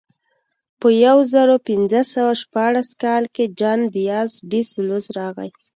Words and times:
په 0.79 0.87
یو 1.05 1.17
زرو 1.33 1.55
پینځه 1.67 2.01
سوه 2.13 2.33
شپاړس 2.41 2.89
کال 3.03 3.23
کې 3.35 3.45
جان 3.59 3.79
دیاز 3.95 4.31
ډي 4.49 4.61
سلوس 4.73 5.05
راغی. 5.17 5.49